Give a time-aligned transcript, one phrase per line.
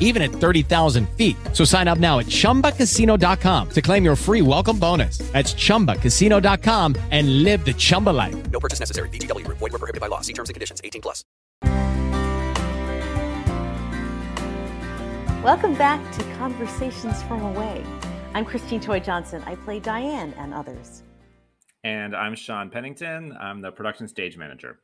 [0.00, 1.36] even at 30,000 feet.
[1.52, 5.18] So sign up now at chumbacasino.com to claim your free welcome bonus.
[5.18, 8.50] That's chumbacasino.com and live the Chumba life.
[8.50, 9.10] No purchase necessary.
[9.10, 9.58] VGW Group.
[9.58, 10.22] Void were prohibited by law.
[10.22, 10.80] See terms and conditions.
[10.82, 11.24] 18 plus.
[15.46, 17.84] Welcome back to Conversations from Away.
[18.34, 19.44] I'm Christine Toy Johnson.
[19.46, 21.04] I play Diane and others.
[21.84, 23.32] And I'm Sean Pennington.
[23.40, 24.80] I'm the production stage manager.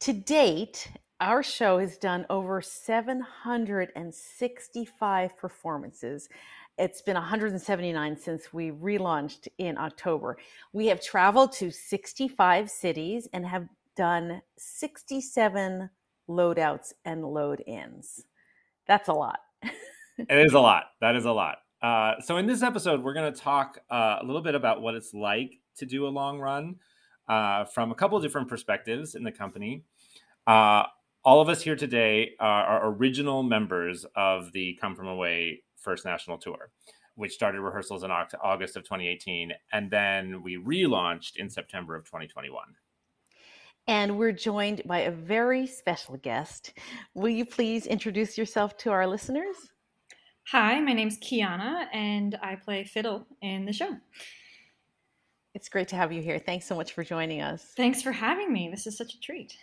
[0.00, 6.30] To date, our show has done over 765 performances.
[6.78, 10.38] It's been 179 since we relaunched in October.
[10.72, 15.90] We have traveled to 65 cities and have done 67
[16.28, 18.24] loadouts and load ins.
[18.86, 19.40] That's a lot.
[19.62, 20.84] it is a lot.
[21.02, 21.58] That is a lot.
[21.82, 24.94] Uh, so, in this episode, we're going to talk uh, a little bit about what
[24.94, 26.76] it's like to do a long run
[27.28, 29.84] uh, from a couple of different perspectives in the company.
[31.22, 35.62] Uh, all of us here today are, are, original members of the Come From Away
[35.76, 36.70] First National Tour,
[37.14, 42.62] which started rehearsals in August of 2018, and then we relaunched in September of 2021.
[43.86, 46.74] And we're joined by a very special guest.
[47.14, 49.56] Will you please introduce yourself to our listeners?
[50.48, 53.96] Hi, my name's Kiana, and I play fiddle in the show.
[55.54, 56.38] It's great to have you here.
[56.38, 57.72] Thanks so much for joining us.
[57.76, 58.68] Thanks for having me.
[58.70, 59.56] This is such a treat.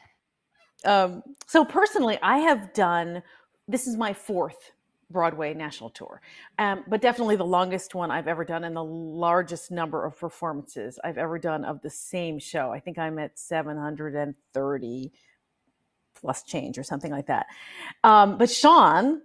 [0.85, 3.23] Um, so, personally, I have done
[3.67, 4.71] this is my fourth
[5.09, 6.21] Broadway national tour,
[6.59, 10.99] um, but definitely the longest one I've ever done and the largest number of performances
[11.03, 12.71] I've ever done of the same show.
[12.71, 15.11] I think I'm at 730
[16.19, 17.47] plus change or something like that.
[18.03, 19.21] Um, but, Sean,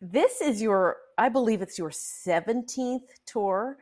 [0.00, 3.78] this is your, I believe it's your 17th tour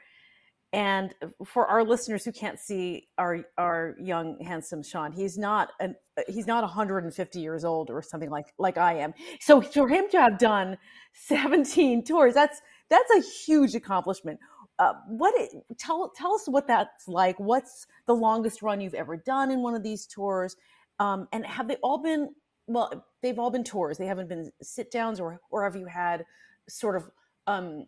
[0.72, 1.14] and
[1.44, 5.96] for our listeners who can't see our our young handsome Sean, he's not an
[6.28, 9.12] he's not 150 years old or something like like I am.
[9.40, 10.78] So for him to have done
[11.12, 14.38] 17 tours, that's that's a huge accomplishment.
[14.78, 17.38] Uh, what it, tell tell us what that's like.
[17.40, 20.56] What's the longest run you've ever done in one of these tours?
[21.00, 22.30] Um, and have they all been
[22.68, 23.06] well?
[23.22, 23.98] They've all been tours.
[23.98, 26.24] They haven't been sit downs, or or have you had
[26.68, 27.10] sort of
[27.48, 27.86] um,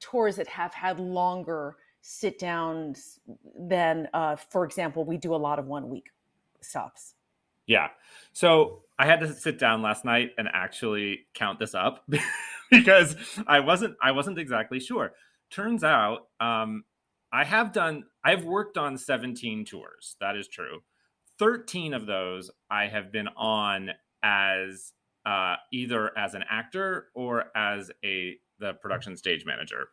[0.00, 1.76] tours that have had longer
[2.08, 3.18] sit downs
[3.58, 6.10] than, uh, for example, we do a lot of one week
[6.60, 7.14] stops.
[7.66, 7.88] Yeah.
[8.32, 12.08] So I had to sit down last night and actually count this up
[12.70, 13.16] because
[13.48, 15.14] I wasn't I wasn't exactly sure.
[15.50, 16.84] Turns out um,
[17.32, 20.14] I have done I've worked on 17 tours.
[20.20, 20.82] That is true.
[21.40, 23.90] 13 of those I have been on
[24.22, 24.92] as
[25.26, 29.88] uh, either as an actor or as a the production stage manager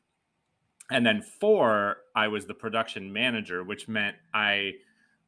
[0.91, 4.71] and then four i was the production manager which meant i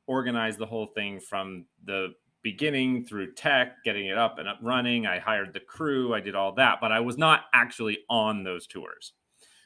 [0.07, 2.13] organized the whole thing from the
[2.45, 5.07] beginning through tech getting it up and up running.
[5.07, 6.13] I hired the crew.
[6.13, 9.13] I did all that but i was not actually on those tours.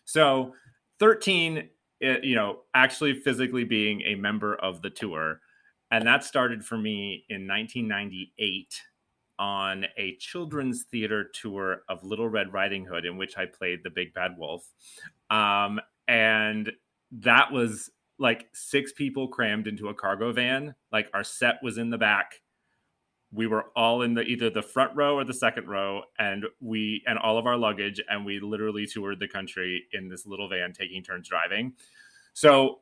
[0.06, 0.54] So
[1.00, 1.70] 13
[2.02, 5.42] eh, you know actually physically being a member of the tour
[5.92, 8.82] and that started for me in 1998
[9.40, 13.90] on a children's theater tour of Little Red Riding Hood, in which I played the
[13.90, 14.68] big bad wolf.
[15.32, 16.72] Um, and
[17.12, 17.90] that was
[18.20, 20.76] like six people crammed into a cargo van.
[20.92, 22.42] Like our set was in the back.
[23.32, 27.04] We were all in the either the front row or the second row, and we
[27.08, 30.74] and all of our luggage, and we literally toured the country in this little van,
[30.74, 31.74] taking turns driving.
[32.34, 32.80] So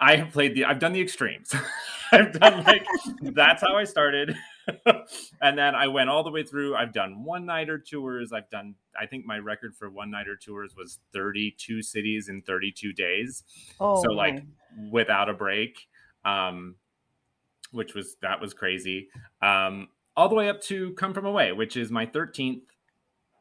[0.00, 1.54] I have played the I've done the extremes.
[2.12, 2.84] I've done like
[3.22, 4.36] that's how I started.
[5.40, 6.74] and then I went all the way through.
[6.74, 8.32] I've done one nighter tours.
[8.32, 12.92] I've done, I think my record for one nighter tours was 32 cities in 32
[12.92, 13.44] days.
[13.80, 14.42] Oh, so, like,
[14.90, 15.86] without a break,
[16.24, 16.76] um,
[17.70, 19.08] which was, that was crazy.
[19.42, 22.62] Um, all the way up to Come From Away, which is my 13th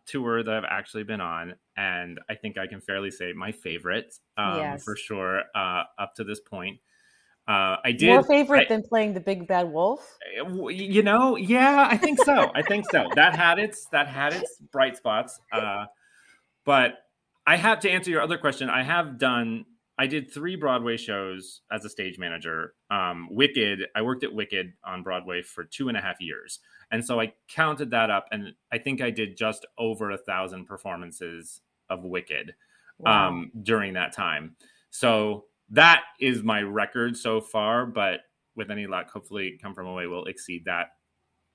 [0.06, 1.56] tour that I've actually been on.
[1.78, 4.84] And I think I can fairly say my favorite um, yes.
[4.84, 6.80] for sure uh, up to this point.
[7.48, 10.18] Uh, I did More favorite I- than playing the big bad wolf?
[10.70, 14.60] you know yeah i think so i think so that had its that had its
[14.72, 15.86] bright spots uh
[16.66, 16.98] but
[17.48, 19.64] i have to answer your other question i have done
[19.98, 24.74] i did three broadway shows as a stage manager um wicked i worked at wicked
[24.84, 26.60] on broadway for two and a half years
[26.92, 30.66] and so i counted that up and i think i did just over a thousand
[30.66, 32.54] performances of wicked
[32.98, 33.28] Wow.
[33.28, 34.56] um, during that time.
[34.90, 38.22] So that is my record so far, but
[38.56, 40.88] with any luck, hopefully Come From Away will exceed that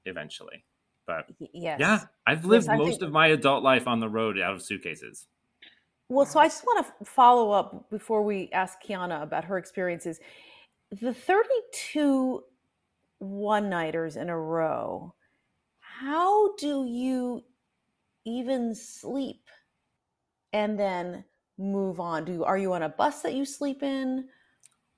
[0.04, 0.64] eventually.
[1.06, 1.78] But yes.
[1.80, 4.62] yeah, I've lived I most think- of my adult life on the road out of
[4.62, 5.26] suitcases.
[6.08, 10.18] Well, so I just want to follow up before we ask Kiana about her experiences.
[11.00, 12.42] The 32
[13.20, 15.14] one nighters in a row,
[15.78, 17.44] how do you
[18.24, 19.42] even sleep
[20.52, 21.24] and then
[21.60, 22.24] move on?
[22.24, 24.28] Do are you on a bus that you sleep in?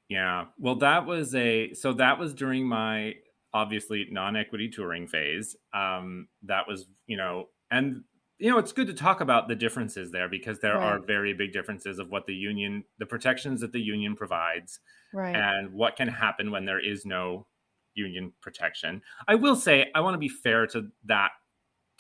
[0.09, 0.47] Yeah.
[0.59, 3.15] Well, that was a so that was during my
[3.55, 5.57] obviously non-equity touring phase.
[5.75, 8.05] Um, that was, you know, and
[8.39, 11.53] you know, it's good to talk about the differences there because there are very big
[11.53, 14.81] differences of what the union, the protections that the union provides,
[15.15, 15.37] Right.
[15.37, 17.47] and what can happen when there is no
[17.95, 19.03] union protection.
[19.29, 21.31] I will say, I want to be fair to that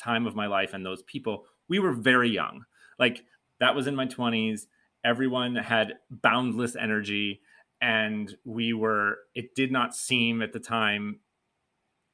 [0.03, 1.44] time of my life and those people.
[1.69, 2.65] We were very young.
[2.99, 3.25] Like
[3.62, 4.67] that was in my 20s.
[5.05, 7.41] Everyone had boundless energy.
[7.81, 11.20] And we were, it did not seem at the time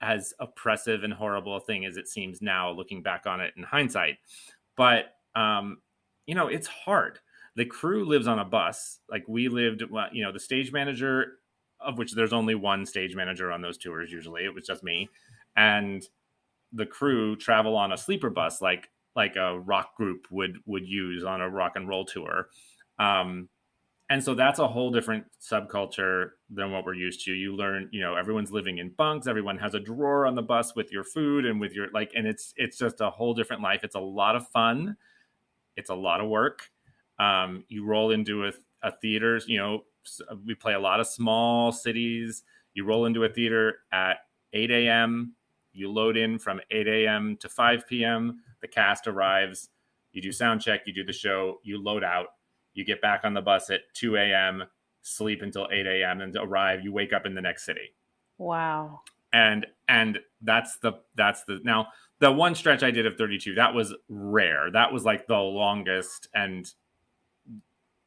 [0.02, 3.62] as oppressive and horrible a thing as it seems now looking back on it in
[3.62, 4.18] hindsight.
[4.76, 5.78] But, um,
[6.26, 7.18] you know, it's hard.
[7.56, 8.98] The crew lives on a bus.
[9.10, 11.38] Like we lived, you know, the stage manager,
[11.80, 15.08] of which there's only one stage manager on those tours usually, it was just me.
[15.56, 16.06] And
[16.74, 21.24] the crew travel on a sleeper bus like like a rock group would would use
[21.24, 22.48] on a rock and roll tour
[23.00, 23.48] um
[24.10, 28.00] and so that's a whole different subculture than what we're used to you learn you
[28.00, 31.44] know everyone's living in bunks everyone has a drawer on the bus with your food
[31.44, 34.36] and with your like and it's it's just a whole different life it's a lot
[34.36, 34.96] of fun
[35.76, 36.70] it's a lot of work
[37.18, 38.52] um you roll into a,
[38.84, 39.82] a theater you know
[40.46, 44.18] we play a lot of small cities you roll into a theater at
[44.52, 45.34] 8 a.m
[45.78, 47.36] you load in from 8 a.m.
[47.40, 48.40] to 5 p.m.
[48.60, 49.68] The cast arrives.
[50.12, 50.82] You do sound check.
[50.86, 51.60] You do the show.
[51.62, 52.28] You load out.
[52.74, 54.64] You get back on the bus at 2 a.m.
[55.02, 56.20] Sleep until 8 a.m.
[56.20, 56.82] and arrive.
[56.82, 57.94] You wake up in the next city.
[58.38, 59.00] wow.
[59.32, 61.88] And and that's the that's the now
[62.18, 64.70] the one stretch I did of 32 that was rare.
[64.70, 66.28] That was like the longest.
[66.34, 66.66] And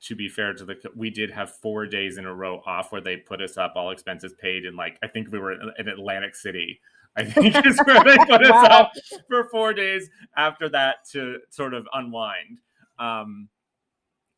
[0.01, 3.01] to be fair to the we did have four days in a row off where
[3.01, 5.87] they put us up all expenses paid and like I think we were in, in
[5.87, 6.79] Atlantic City.
[7.15, 8.63] I think is where they put us Wow.
[8.63, 8.91] up
[9.27, 12.59] for four days after that to sort of unwind.
[12.99, 13.49] Um,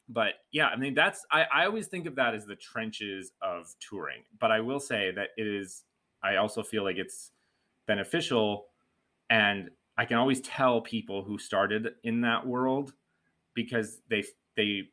[0.10, 3.74] but yeah, I mean that's I, I always think of that as the trenches of
[3.80, 4.24] touring.
[4.40, 5.84] But I will say that it is
[6.24, 7.32] I also feel like it's
[7.88, 8.66] beneficial
[9.30, 12.94] and I can always tell people who started in that world
[13.56, 14.24] because they
[14.56, 14.84] they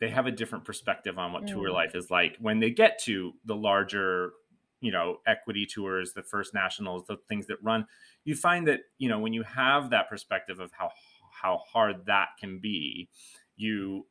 [0.00, 1.74] they have a different perspective on what tour Mm.
[1.74, 4.32] life is like when they get to the larger
[4.80, 7.86] you know equity tours the first nationals the things that run
[8.24, 10.90] you find that you know when you have that perspective of how
[11.30, 13.08] how hard that can be
[13.56, 14.06] you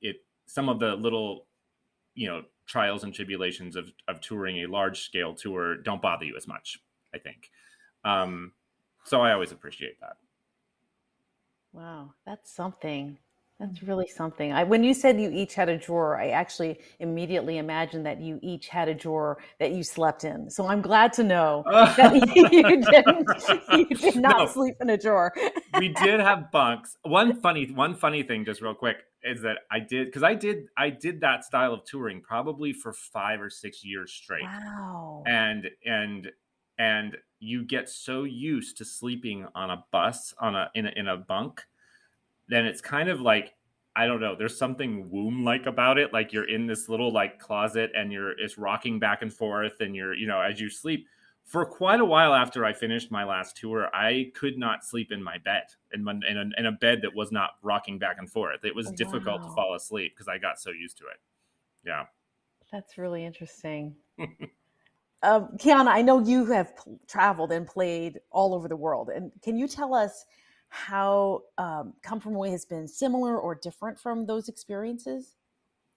[0.00, 0.16] it
[0.46, 1.46] some of the little
[2.14, 6.36] you know trials and tribulations of of touring a large scale tour don't bother you
[6.36, 6.78] as much
[7.14, 7.50] i think
[8.04, 8.52] um
[9.04, 10.16] so i always appreciate that
[11.72, 13.18] Wow, that's something.
[13.62, 14.52] That's really something.
[14.52, 18.40] I, when you said you each had a drawer, I actually immediately imagined that you
[18.42, 20.50] each had a drawer that you slept in.
[20.50, 23.28] So I'm glad to know that you didn't.
[23.78, 24.46] You did not No.
[24.46, 25.32] sleep in a drawer.
[25.78, 26.96] we did have bunks.
[27.02, 30.64] One funny, one funny thing, just real quick, is that I did because I did
[30.76, 35.22] I did that style of touring probably for five or six years straight, Wow.
[35.24, 36.32] and and
[36.78, 41.06] and you get so used to sleeping on a bus on a in a, in
[41.06, 41.62] a bunk,
[42.48, 43.54] then it's kind of like
[43.94, 44.34] I don't know.
[44.34, 46.12] There's something womb like about it.
[46.12, 49.94] Like you're in this little like closet and you're it's rocking back and forth, and
[49.94, 51.06] you're you know as you sleep
[51.44, 55.22] for quite a while after I finished my last tour, I could not sleep in
[55.22, 58.30] my bed in, my, in, a, in a bed that was not rocking back and
[58.30, 58.64] forth.
[58.64, 61.20] It was Oh, difficult to fall asleep because I got so used to it.
[61.84, 62.04] Yeah.
[62.70, 63.96] That's really interesting.
[65.22, 66.72] um, Kiana, I know you have
[67.06, 70.24] traveled and played all over the world, and can you tell us
[70.72, 75.34] how um, Come From Away has been similar or different from those experiences?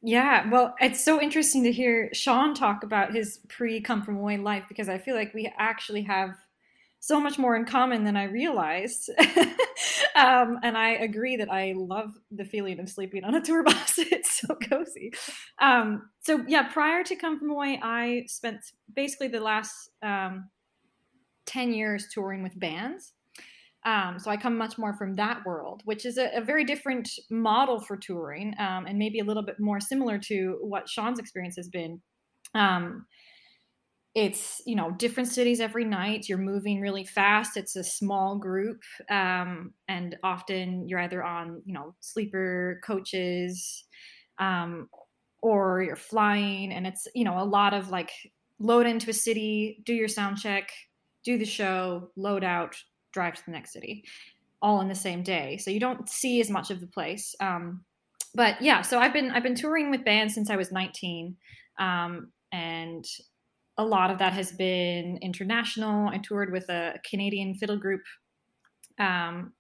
[0.02, 4.38] Yeah, well, it's so interesting to hear Sean talk about his pre come from away
[4.38, 6.36] life because I feel like we actually have
[7.00, 9.10] so much more in common than I realized.
[10.16, 13.98] um, and I agree that I love the feeling of sleeping on a tour bus.
[14.12, 15.14] It's so cozy.
[15.60, 18.60] Um, so yeah, prior to Come From Away, I spent
[18.94, 20.50] basically the last um,
[21.46, 23.14] ten years touring with bands.
[23.86, 27.08] Um, so I come much more from that world, which is a, a very different
[27.30, 31.56] model for touring, um, and maybe a little bit more similar to what Sean's experience
[31.56, 32.02] has been.
[32.56, 33.06] Um,
[34.16, 38.82] it's you know different cities every night you're moving really fast it's a small group
[39.12, 43.84] um, and often you're either on you know sleeper coaches
[44.40, 44.90] um,
[45.42, 48.12] or you're flying and it's you know a lot of like
[48.58, 50.72] load into a city do your sound check
[51.26, 52.76] do the show load out
[53.16, 54.04] drive to the next city
[54.62, 57.84] all in the same day so you don't see as much of the place um,
[58.36, 61.36] but yeah so i've been i've been touring with bands since i was 19
[61.80, 63.06] um, and
[63.78, 66.08] a lot of that has been international.
[66.08, 68.02] I toured with a Canadian fiddle group
[69.00, 69.54] um,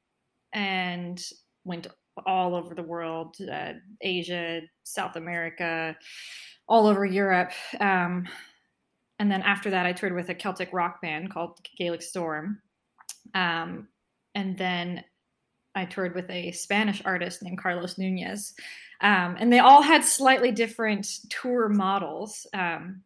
[0.54, 1.22] and
[1.66, 1.88] went
[2.26, 5.98] all over the world uh, Asia, South America,
[6.68, 7.52] all over Europe.
[7.80, 8.26] Um,
[9.20, 12.62] and then after that, I toured with a Celtic rock band called Gaelic Storm.
[13.34, 13.88] Um,
[14.34, 15.04] and then
[15.74, 18.54] I toured with a Spanish artist named Carlos Nunez.
[19.02, 22.48] Um, and they all had slightly different tour models.
[22.54, 23.02] Um,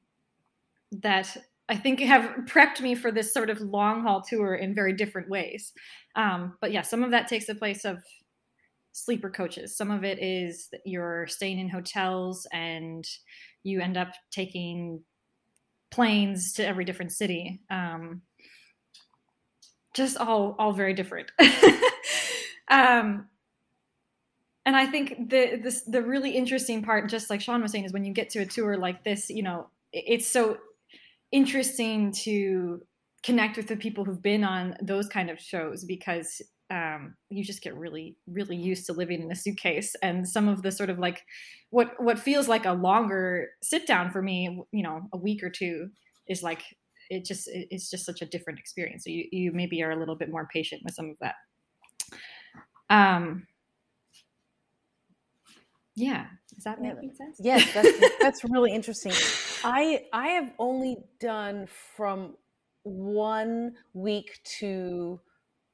[0.91, 1.35] that
[1.67, 5.29] I think have prepped me for this sort of long haul tour in very different
[5.29, 5.71] ways.
[6.15, 7.99] Um, but yeah, some of that takes the place of
[8.91, 9.77] sleeper coaches.
[9.77, 13.05] Some of it is that you're staying in hotels and
[13.63, 15.03] you end up taking
[15.91, 17.61] planes to every different city.
[17.69, 18.23] Um,
[19.99, 21.31] just all all very different.
[22.71, 23.27] um,
[24.65, 27.93] and I think the this the really interesting part, just like Sean was saying, is
[27.93, 30.57] when you get to a tour like this, you know, it's so
[31.31, 32.81] interesting to
[33.21, 36.41] connect with the people who've been on those kind of shows because
[36.71, 40.61] um, you just get really really used to living in a suitcase and some of
[40.61, 41.23] the sort of like
[41.71, 45.49] what what feels like a longer sit down for me you know a week or
[45.49, 45.89] two
[46.27, 46.61] is like
[47.09, 49.03] it just it's just such a different experience.
[49.05, 51.35] So you, you maybe are a little bit more patient with some of that.
[52.89, 53.47] Um
[55.95, 56.27] yeah.
[56.57, 57.37] Is that Yeah, sense?
[57.39, 57.89] Yes, that's
[58.21, 59.11] that's really interesting.
[59.63, 62.35] I I have only done from
[62.83, 65.19] one week to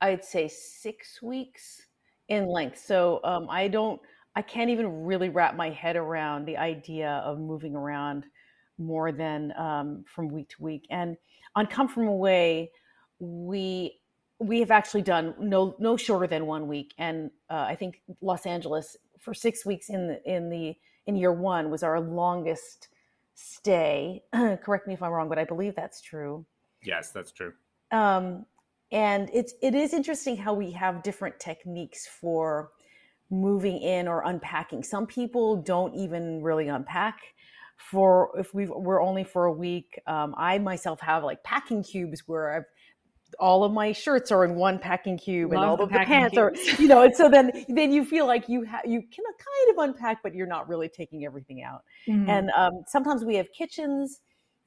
[0.01, 1.81] I'd say six weeks
[2.27, 2.79] in length.
[2.79, 4.01] So um, I don't
[4.35, 8.25] I can't even really wrap my head around the idea of moving around
[8.77, 10.85] more than um, from week to week.
[10.89, 11.17] And
[11.55, 12.71] on Come From Away,
[13.19, 13.99] we
[14.39, 16.93] we have actually done no no shorter than one week.
[16.97, 20.75] And uh, I think Los Angeles for six weeks in the in the
[21.07, 22.89] in year one was our longest
[23.35, 24.23] stay.
[24.33, 26.45] Correct me if I'm wrong, but I believe that's true.
[26.83, 27.53] Yes, that's true.
[27.91, 28.45] Um,
[28.91, 32.71] and it's it is interesting how we have different techniques for
[33.29, 34.83] moving in or unpacking.
[34.83, 37.19] Some people don't even really unpack.
[37.77, 42.23] For if we we're only for a week, um, I myself have like packing cubes
[42.27, 42.65] where I've
[43.39, 46.37] all of my shirts are in one packing cube and all the of the pants
[46.37, 49.77] are you know and so then then you feel like you have you can kind
[49.77, 52.29] of unpack but you're not really taking everything out Mhm.
[52.29, 54.21] and um, sometimes we have kitchens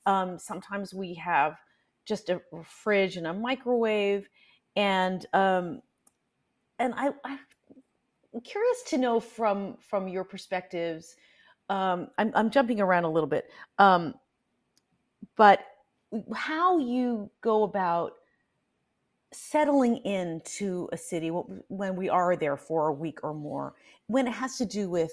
[0.06, 1.56] um, sometimes we have
[2.04, 4.28] just a fridge and a microwave
[4.76, 5.80] and um,
[6.78, 11.16] and I, i'm curious to know from from your perspectives
[11.68, 14.14] um, I'm, I'm jumping around a little bit um,
[15.37, 15.60] but
[16.34, 18.12] how you go about
[19.32, 23.75] settling into a city when we are there for a week or more
[24.06, 25.12] when it has to do with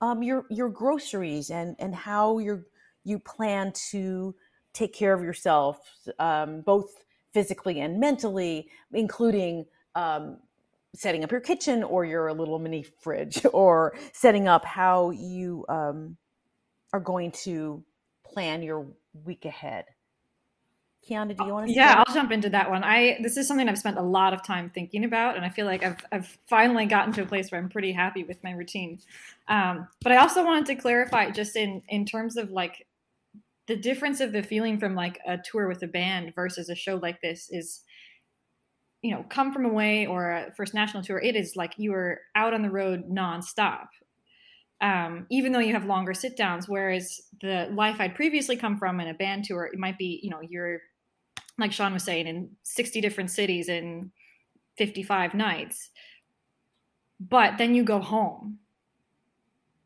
[0.00, 2.64] um, your your groceries and and how you
[3.04, 4.34] you plan to
[4.72, 5.78] take care of yourself
[6.18, 10.38] um, both physically and mentally including um,
[10.94, 16.16] setting up your kitchen or your little mini fridge or setting up how you um,
[16.92, 17.82] are going to
[18.24, 18.86] plan your
[19.24, 19.84] week ahead.
[21.08, 22.08] Kiana, do you want to yeah start?
[22.08, 22.84] i'll jump into that one.
[22.84, 25.66] I this is something i've spent a lot of time thinking about and i feel
[25.66, 29.00] like i've, I've finally gotten to a place where i'm pretty happy with my routine.
[29.48, 32.86] Um, but i also wanted to clarify just in in terms of like
[33.66, 36.96] the difference of the feeling from like a tour with a band versus a show
[36.96, 37.80] like this is
[39.02, 42.20] you know come from away or a first national tour it is like you are
[42.34, 43.86] out on the road nonstop
[44.80, 49.00] um, even though you have longer sit downs whereas the life i'd previously come from
[49.00, 50.80] in a band tour it might be you know you're
[51.58, 54.10] like Sean was saying, in 60 different cities in
[54.78, 55.90] 55 nights.
[57.20, 58.58] But then you go home.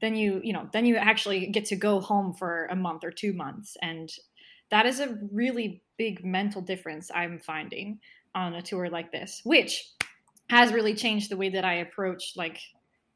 [0.00, 3.11] Then you, you know, then you actually get to go home for a month or
[3.11, 3.76] two months.
[3.82, 4.11] And
[4.70, 7.99] that is a really big mental difference I'm finding
[8.37, 9.93] on a tour like this, which
[10.49, 12.61] has really changed the way that I approach like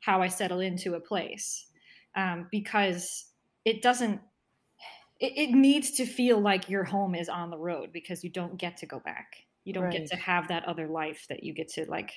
[0.00, 1.66] how I settle into a place.
[2.16, 3.26] um, because
[3.64, 4.20] it doesn't
[5.20, 8.56] it, it needs to feel like your home is on the road because you don't
[8.56, 11.68] get to go back you don't get to have that other life that you get
[11.68, 12.12] to like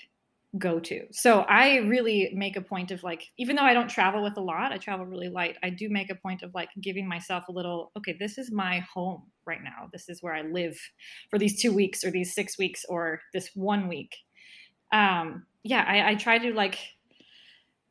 [0.60, 4.22] go to so i really make a point of like even though i don't travel
[4.22, 7.08] with a lot i travel really light i do make a point of like giving
[7.08, 9.90] myself a little okay this is my home right now.
[9.92, 10.78] This is where i live
[11.30, 14.16] for these two weeks or these six weeks or this one week.
[14.92, 16.78] Um yeah i, I try to like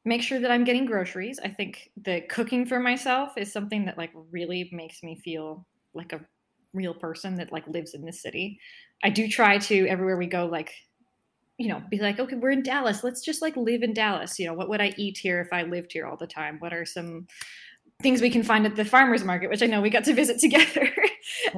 [0.05, 1.39] make sure that i'm getting groceries.
[1.43, 6.13] I think the cooking for myself is something that like really makes me feel like
[6.13, 6.21] a
[6.75, 8.59] real person that like lives in this city.
[9.05, 10.73] I do try to everywhere we go like
[11.59, 13.05] you know be like okay we're in dallas.
[13.05, 14.39] Let's just like live in dallas.
[14.39, 16.57] You know what would i eat here if i lived here all the time?
[16.59, 17.27] What are some
[18.03, 19.51] things we can find at the farmers market?
[19.51, 20.93] Which i know we got to visit together.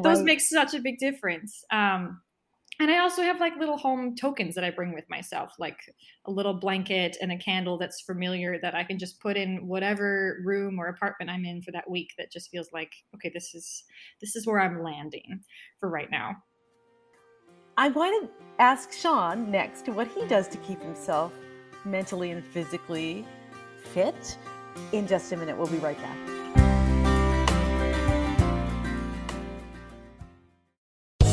[0.02, 0.24] Those Right.
[0.24, 1.64] make such a big difference.
[1.70, 2.20] Um
[2.80, 5.78] and i also have like little home tokens that i bring with myself like
[6.26, 10.40] a little blanket and a candle that's familiar that i can just put in whatever
[10.44, 13.84] room or apartment i'm in for that week that just feels like okay this is
[14.20, 15.40] this is where i'm landing
[15.78, 16.34] for right now
[17.76, 21.32] I want to ask Sean next what he does to keep himself
[21.84, 23.24] mentally and physically
[23.92, 24.38] fit.
[24.92, 26.16] In just a minute, we'll be right back.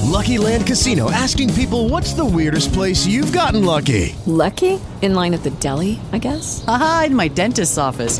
[0.04, 4.16] Lucky Land Casino asking people what's the weirdest place you've gotten lucky?
[4.26, 4.80] Lucky?
[5.02, 6.64] In line at the deli, I guess?
[6.68, 8.20] Aha, in my dentist's office.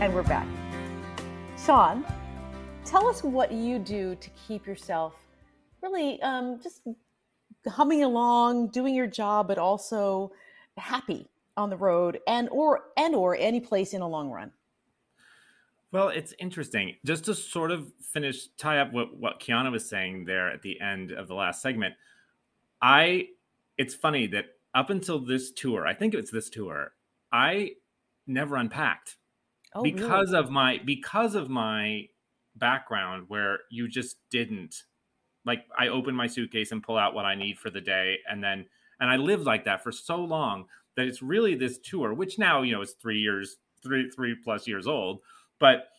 [0.00, 0.46] And we're back.
[1.64, 2.04] Sean,
[2.84, 5.14] tell us what you do to keep yourself
[5.82, 6.82] really um, just
[7.66, 10.30] humming along, doing your job, but also
[10.76, 14.52] happy on the road and or and or any place in a long run.
[15.90, 16.94] Well, it's interesting.
[17.04, 20.80] Just to sort of finish, tie up what, what Kiana was saying there at the
[20.80, 21.94] end of the last segment.
[22.80, 23.30] I,
[23.76, 26.92] it's funny that up until this tour, I think it's this tour,
[27.32, 27.72] I
[28.28, 29.16] never unpacked
[29.74, 30.44] Oh, because really?
[30.44, 32.08] of my because of my
[32.56, 34.84] background where you just didn't
[35.44, 38.42] like I open my suitcase and pull out what I need for the day and
[38.42, 38.66] then
[39.00, 42.62] and I lived like that for so long that it's really this tour which now
[42.62, 45.20] you know is 3 years 3 3 plus years old
[45.60, 45.90] but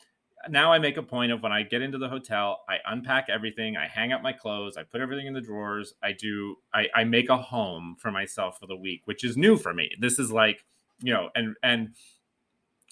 [0.47, 3.75] now I make a point of when I get into the hotel, I unpack everything,
[3.75, 7.03] I hang up my clothes, I put everything in the drawers, I do I, I
[7.03, 9.91] make a home for myself for the week, which is new for me.
[9.99, 10.63] This is like,
[11.01, 11.89] you know, and and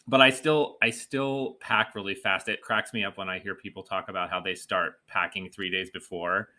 [0.07, 2.47] but I still I still pack really fast.
[2.47, 5.69] It cracks me up when I hear people talk about how they start packing 3
[5.69, 6.49] days before.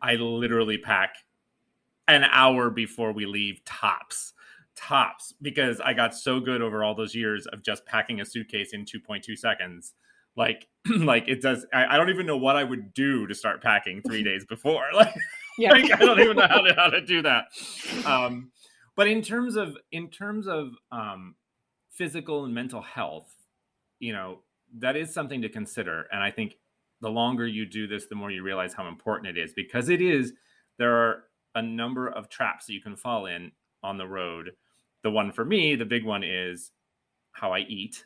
[0.00, 1.16] I literally pack
[2.06, 4.32] an hour before we leave tops.
[4.74, 8.72] Tops because I got so good over all those years of just packing a suitcase
[8.72, 9.94] in 2.2 seconds.
[10.36, 13.62] Like like it does I, I don't even know what I would do to start
[13.62, 14.84] packing 3 days before.
[14.94, 15.14] Like
[15.58, 15.72] Yeah.
[15.72, 17.46] like, I don't even know how to, how to do that.
[18.06, 18.52] Um,
[18.94, 21.34] but in terms of in terms of um,
[21.98, 23.34] physical and mental health,
[23.98, 24.38] you know
[24.78, 26.06] that is something to consider.
[26.12, 26.56] And I think
[27.00, 30.00] the longer you do this, the more you realize how important it is because it
[30.00, 30.32] is.
[30.78, 34.52] There are a number of traps that you can fall in on the road.
[35.02, 36.70] The one for me, the big one is
[37.32, 38.04] how I eat.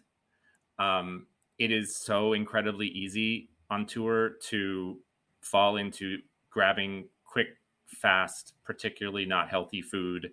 [0.78, 1.26] Um,
[1.58, 4.98] it is so incredibly easy on tour to
[5.40, 6.18] fall into
[6.50, 7.48] grabbing quick,
[7.86, 10.30] fast, particularly not healthy food.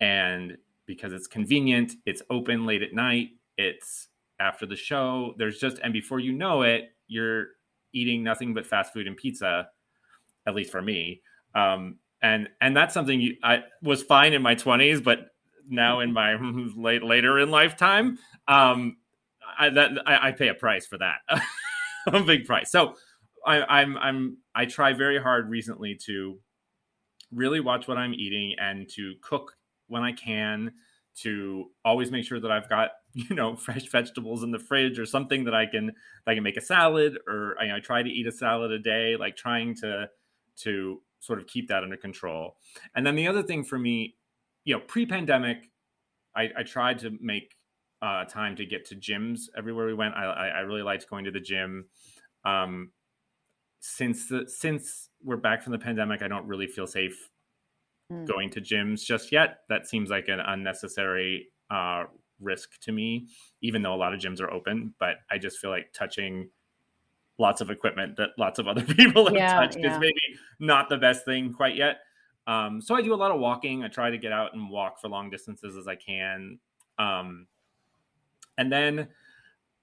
[0.00, 4.08] And because it's convenient, it's open late at night, it's
[4.40, 5.34] after the show.
[5.38, 7.48] There's just, and before you know it, you're
[7.92, 9.68] eating nothing but fast food and pizza,
[10.46, 11.22] at least for me.
[11.54, 15.26] Um, and and that's something you, I was fine in my 20s, but
[15.68, 16.34] now in my
[16.76, 18.18] late later in lifetime,
[18.48, 18.96] um,
[19.58, 21.16] I, that I, I pay a price for that,
[22.06, 22.70] a big price.
[22.70, 22.94] So
[23.44, 26.38] I, I'm I'm I try very hard recently to
[27.32, 29.56] really watch what I'm eating and to cook
[29.92, 30.72] when I can,
[31.18, 35.06] to always make sure that I've got you know fresh vegetables in the fridge or
[35.06, 38.02] something that I can that I can make a salad or you know, I try
[38.02, 40.08] to eat a salad a day, like trying to
[40.60, 42.56] to sort of keep that under control.
[42.94, 44.16] And then the other thing for me,
[44.64, 45.70] you know, pre-pandemic,
[46.34, 47.54] I, I tried to make
[48.02, 50.14] uh, time to get to gyms everywhere we went.
[50.14, 51.86] I, I, I really liked going to the gym.
[52.44, 52.90] Um,
[53.80, 57.30] since the since we're back from the pandemic, I don't really feel safe
[58.12, 58.26] Mm.
[58.26, 59.60] going to gyms just yet.
[59.68, 62.04] That seems like an unnecessary uh,
[62.40, 63.28] risk to me,
[63.62, 64.94] even though a lot of gyms are open.
[64.98, 66.50] But I just feel like touching
[67.38, 69.94] lots of equipment that lots of other people have Yeah, touched yeah.
[69.94, 70.20] is maybe
[70.60, 71.98] not the best thing quite yet.
[72.46, 73.84] Um, so I do a lot of walking.
[73.84, 76.58] I try to get out and walk for long distances as I can.
[76.98, 77.46] Um,
[78.58, 79.08] and then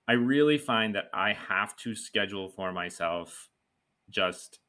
[0.08, 3.50] I really find that I have to schedule for myself
[4.10, 4.60] just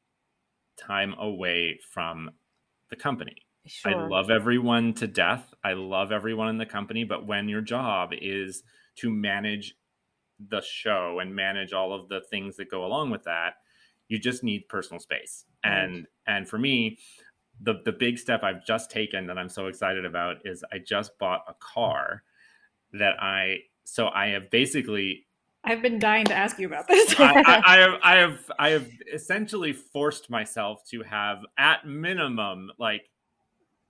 [0.77, 2.31] time away from
[2.89, 3.35] the company.
[3.85, 5.53] I love everyone to death.
[5.63, 8.63] I love everyone in the company, but when your job is
[8.97, 9.75] to manage
[10.49, 13.55] the show and manage all of the things that go along with that,
[14.07, 15.45] you just need personal space.
[15.63, 16.97] And and for me,
[17.61, 21.17] the the big step I've just taken that I'm so excited about is I just
[21.19, 22.23] bought a car
[22.93, 25.27] that I so I have basically
[25.63, 27.13] I've been dying to ask you about this.
[27.19, 32.71] I, I, I have I have I have essentially forced myself to have at minimum
[32.79, 33.10] like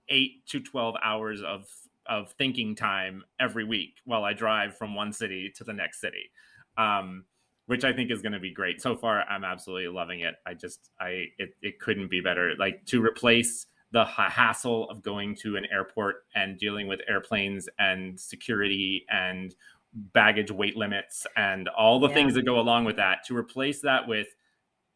[0.08, 1.66] eight to twelve hours of
[2.06, 6.30] of thinking time every week while I drive from one city to the next city,
[6.76, 7.24] um,
[7.66, 8.82] which I think is going to be great.
[8.82, 10.34] So far, I'm absolutely loving it.
[10.46, 12.54] I just I it it couldn't be better.
[12.58, 18.18] Like to replace the hassle of going to an airport and dealing with airplanes and
[18.18, 19.54] security and
[19.92, 22.14] baggage weight limits and all the Yeah.
[22.14, 24.28] things that go along with that to replace that with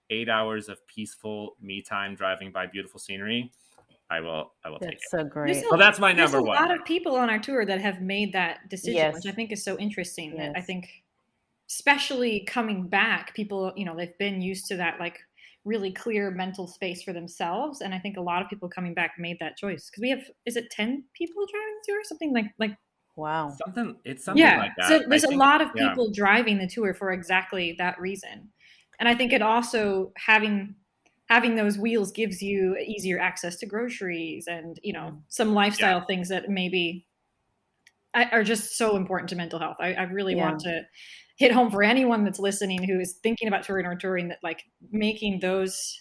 [0.08, 3.52] eight hours of peaceful me time driving by beautiful scenery
[4.10, 5.52] i will i will take it That's so great.
[5.54, 6.16] There's a- so that's my number one.
[6.16, 8.94] There's number a one lot of people on our tour that have made that decision,
[8.94, 9.14] Yes.
[9.14, 10.36] which I think is so interesting.
[10.36, 10.88] That I think,
[11.68, 15.18] especially coming back, people, you know, they've been used to that like
[15.64, 19.14] really clear mental space for themselves, and I think a lot of people coming back
[19.18, 22.46] made that choice because we have is it ten people driving the tour, something like
[22.58, 22.76] like
[23.16, 23.56] Wow.
[23.64, 24.58] something it's something yeah.
[24.58, 25.88] like that So I there's a think- lot of yeah.
[25.88, 28.50] people driving the tour for exactly that reason.
[29.00, 30.74] And I think it also having
[31.28, 35.18] having those wheels gives you easier access to groceries and you know mm-hmm.
[35.28, 37.06] some lifestyle things that maybe
[38.32, 39.76] are just so important to mental health.
[39.78, 40.82] I, I really want to
[41.36, 44.64] hit home for anyone that's listening who is thinking about touring or touring that like
[44.90, 46.00] making those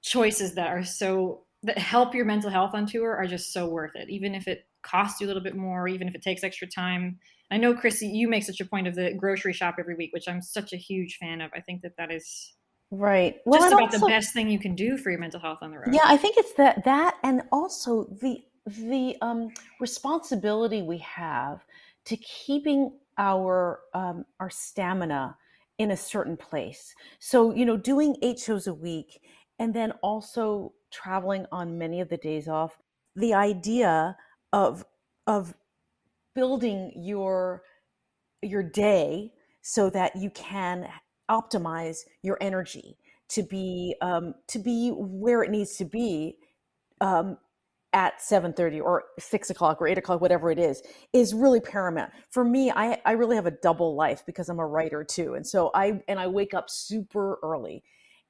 [0.00, 3.94] choices that are so that help your mental health on tour are just so worth
[3.94, 4.08] it.
[4.08, 7.18] Even if it costs you a little bit more even if it takes extra time.
[7.50, 10.26] I know chrissy you make such a point of the grocery shop every week which
[10.26, 11.50] i'm such a huge fan of.
[11.54, 12.54] I think that that is
[12.92, 13.36] Right.
[13.46, 15.78] Well, just about the best thing you can do for your mental health on the
[15.78, 19.48] road Yeah, I think it's that that and also the the um,
[19.80, 21.64] responsibility we have
[22.04, 25.38] to keeping our um, our stamina
[25.78, 26.94] in a certain place.
[27.18, 29.22] So you know, doing eight shows a week
[29.58, 32.76] and then also traveling on many of the days off.
[33.16, 34.18] The idea
[34.52, 34.84] of
[35.26, 35.54] of
[36.34, 37.62] building your
[38.42, 40.88] your day so that you can
[41.30, 42.96] optimize your energy
[43.28, 46.36] to be um, to be where it needs to be
[47.00, 47.38] um,
[47.94, 50.82] at 7.30 or 6 o'clock or 8 o'clock whatever it is
[51.12, 52.10] is really paramount.
[52.30, 55.46] For me I, I really have a double life because i'm a writer too and
[55.46, 57.82] so i and i wake up super early.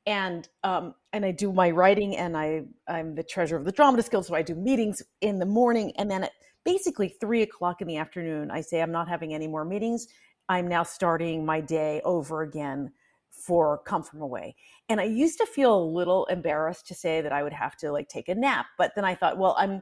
[0.05, 4.11] And um, and i do my writing and i i'm the treasurer of the dramatist
[4.11, 6.33] guild so i do meetings in the morning and then at
[6.64, 10.09] basically 3 o'clock in the afternoon i say i'm not having any more meetings
[10.52, 12.92] i'm now starting my day over again
[13.30, 14.54] for come from away
[14.88, 17.90] and i used to feel a little embarrassed to say that i would have to
[17.90, 19.80] like take a nap but then i thought well i'm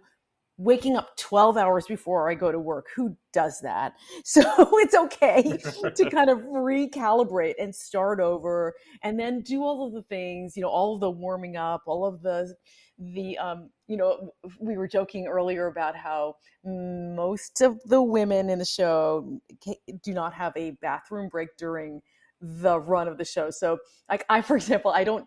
[0.61, 2.89] waking up 12 hours before i go to work.
[2.95, 3.95] Who does that?
[4.25, 4.43] So
[4.75, 10.03] it's okay to kind of recalibrate and start over and then do all of the
[10.03, 12.55] things you know all of the warming up all of the
[12.99, 18.59] the um you know we were joking earlier about how most of the women in
[18.59, 19.41] the show
[20.03, 22.01] do not have a bathroom break during
[22.41, 23.51] the run of the show.
[23.51, 25.27] So like i for example i don't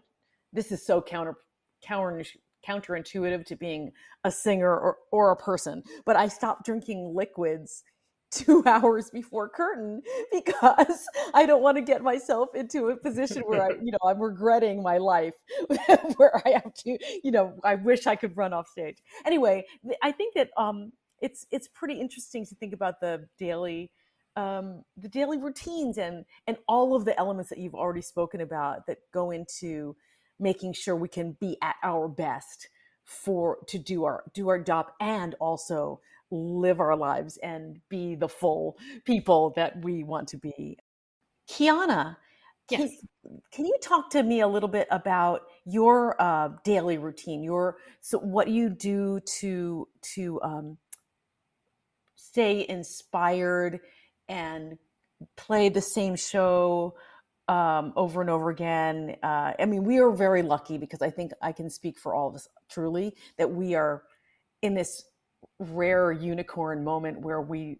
[0.54, 1.36] this is so counter
[1.82, 2.24] counter
[2.67, 3.91] counterintuitive to being
[4.23, 7.84] a singer or, or a person but i stopped drinking liquids
[8.34, 13.62] two hours before curtain because i don't want to get myself into a position where
[13.62, 15.36] i you know i'm regretting my life
[16.17, 18.97] where i have to you know i wish i could run off stage.
[19.26, 19.63] Anyway
[20.02, 23.91] i think that um it's it's pretty interesting to think about the daily
[24.36, 28.86] um, the daily routines and and all of the elements that you've already spoken about
[28.88, 29.95] that go into
[30.43, 32.69] making sure we can be at our best
[33.06, 36.01] for to do our do our job and also
[36.32, 40.77] live our lives and be the full people that we want to be.
[41.49, 42.17] Kiana,
[42.69, 42.91] Yes.
[43.23, 47.43] can, can you talk to me a little bit about your uh, daily routine?
[47.43, 50.77] Your so what you do to to um,
[52.15, 53.79] stay inspired
[54.29, 54.77] and
[55.38, 56.95] play the same show
[57.47, 59.15] um, over and over again.
[59.21, 62.27] Uh, I mean, we are very lucky because I think I can speak for all
[62.29, 64.03] of us truly that we are
[64.62, 65.06] in this
[65.60, 67.79] rare unicorn moment where we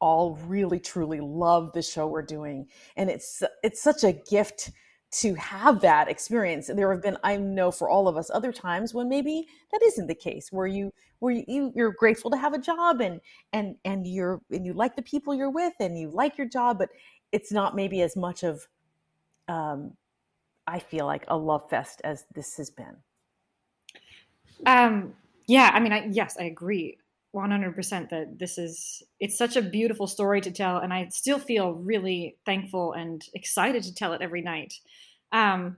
[0.00, 4.70] all really truly love the show we're doing and it's it's such a gift
[5.10, 8.94] to have that experience there have been i know for all of us other times
[8.94, 12.58] when maybe that isn't the case where you where you you're grateful to have a
[12.58, 13.20] job and
[13.52, 16.78] and and you're and you like the people you're with and you like your job
[16.78, 16.90] but
[17.32, 18.68] it's not maybe as much of
[19.48, 19.92] um
[20.66, 22.96] i feel like a love fest as this has been
[24.66, 25.14] Um,
[25.46, 26.98] yeah, I mean, I, yes, I agree
[27.32, 30.78] 100% that this is, it's such a beautiful story to tell.
[30.78, 34.74] And I still feel really thankful and excited to tell it every night.
[35.32, 35.76] Um,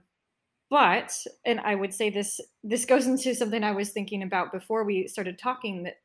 [0.69, 1.13] but,
[1.45, 5.07] and I would say this, this goes into something I was thinking about before we
[5.07, 5.95] started talking that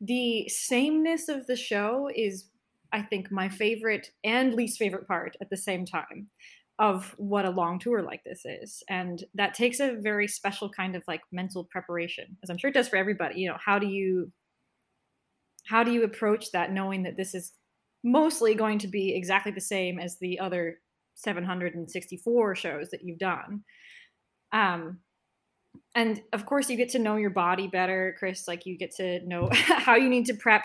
[0.00, 2.46] the sameness of the show is,
[2.92, 6.28] I think, my favorite and least favorite part at the same time
[6.80, 8.82] of what a long tour like this is.
[8.88, 12.74] And that takes a very special kind of like mental preparation as i'm sure it
[12.74, 14.32] does for everybody you know how do you
[15.66, 17.52] how do you approach that knowing that this is
[18.02, 20.78] mostly going to be exactly the same as the other
[21.16, 23.62] 764 shows that you've done?
[24.52, 25.00] Um
[25.94, 29.20] and of course you get to know your body better chris like you get to
[29.24, 30.64] know how you need to prep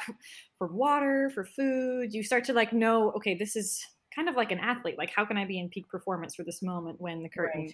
[0.58, 2.13] for water for food.
[2.13, 5.25] You start to like know okay this is kind of like an athlete like how
[5.25, 7.73] can i be in peak performance for this moment when the curtain Right.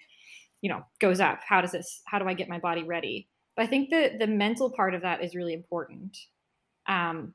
[0.62, 1.40] you know goes up?
[1.48, 3.28] How does this how do i get my body ready?
[3.56, 6.18] But i think the the mental part of that is really important.
[6.88, 7.34] Um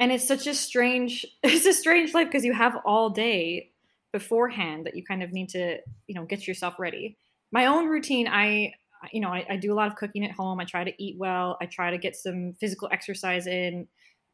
[0.00, 3.72] and it's such a strange it's a strange life because you have all day
[4.12, 7.16] beforehand that you kind of need to you know get yourself ready.
[7.52, 8.72] My own routine i
[9.12, 10.60] you know I, I do a lot of cooking at home.
[10.60, 11.56] I try to eat well.
[11.60, 13.86] I try to get some physical exercise in.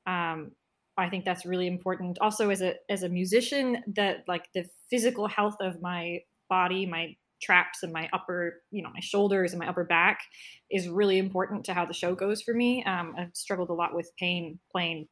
[0.07, 0.53] Um,
[0.97, 2.19] i think that's really important.
[2.21, 7.15] Also as a as a musician that like the physical health of my body my
[7.43, 10.21] traps and my upper you know my shoulders and my upper back
[10.71, 12.85] is really important to how the show goes for me.
[12.85, 15.09] Um, i've struggled a lot with pain playing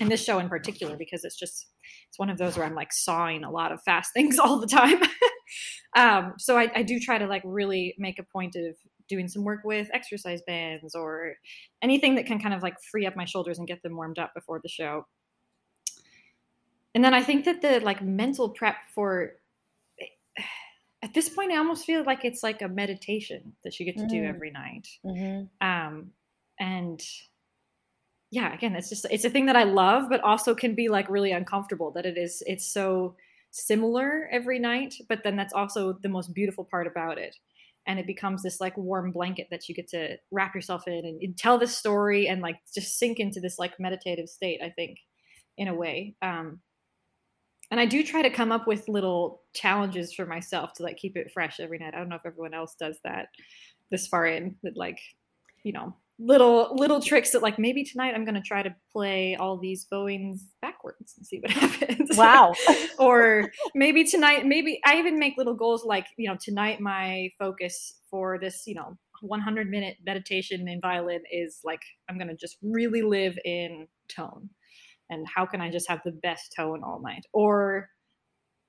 [0.00, 1.66] in this show in particular because it's just
[2.08, 4.66] it's one of those where i'm like sawing a lot of fast things all the
[4.66, 5.00] time.
[5.96, 8.74] Um, so I, I do try to like really make a point of
[9.08, 11.34] doing some work with exercise bands or
[11.82, 14.32] anything that can kind of like free up my shoulders and get them warmed up
[14.34, 15.06] before the show
[16.94, 19.32] and then i think that the like mental prep for
[21.02, 24.06] at this point i almost feel like it's like a meditation that you get to
[24.06, 24.28] do Mm.
[24.28, 25.66] every night mm-hmm.
[25.66, 26.12] um
[26.58, 27.02] and
[28.30, 31.08] yeah again it's just it's a thing that i love but also can be like
[31.10, 33.16] really uncomfortable that it is it's so
[33.50, 37.36] similar every night but then that's also the most beautiful part about it
[37.86, 41.20] and it becomes this like warm blanket that you get to wrap yourself in and,
[41.22, 44.98] and tell this story and like just sink into this like meditative state i think
[45.56, 46.14] in a way.
[46.22, 46.60] Um
[47.70, 51.16] and i do try to come up with little challenges for myself to like keep
[51.16, 51.94] it fresh every night.
[51.94, 53.28] I don't know if everyone else does that
[53.90, 54.98] this far in that like
[55.62, 59.34] you know little little tricks that like maybe tonight i'm going to try to play
[59.34, 62.16] all these bowings backwards and see what happens.
[62.16, 62.54] Wow.
[62.98, 67.98] or maybe tonight maybe i even make little goals like you know tonight my focus
[68.10, 72.56] for this you know 100 minute meditation in violin is like i'm going to just
[72.62, 74.50] really live in tone.
[75.10, 77.26] And how can i just have the best tone all night?
[77.32, 77.88] Or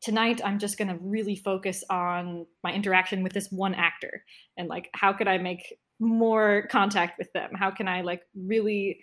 [0.02, 4.24] tonight i'm just going to really focus on my interaction with this one actor.
[4.58, 7.52] And like how could i make more contact with them?
[7.56, 9.00] How can i like really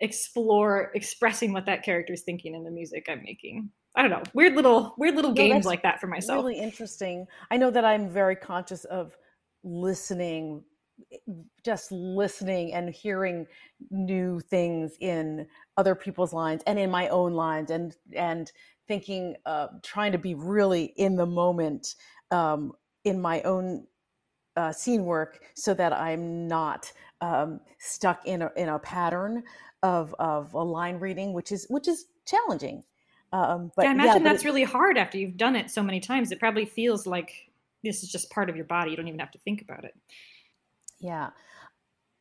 [0.00, 3.70] explore expressing what that character is thinking in the music i'm making?
[3.96, 4.22] I don't know.
[4.34, 6.44] Weird little weird little No, games like that for myself.
[6.44, 7.26] Really interesting.
[7.50, 9.16] I know that I'm very conscious of
[9.64, 10.62] listening,
[11.64, 13.46] just listening and hearing
[13.90, 18.50] new things in other people's lines and in my own lines, and and
[18.86, 21.94] thinking, uh, trying to be really in the moment
[22.30, 22.72] um,
[23.04, 23.86] in my own
[24.56, 29.42] uh, scene work, so that I'm not um, stuck in a in a pattern
[29.82, 32.84] of of a line reading, which is which is challenging.
[33.32, 35.82] Um, but yeah, I imagine but that's it- really hard after you've done it so
[35.82, 36.32] many times.
[36.32, 37.50] It probably feels like
[37.84, 38.90] this is just part of your body.
[38.90, 39.94] You don't even have to think about it.
[40.98, 41.30] Yeah.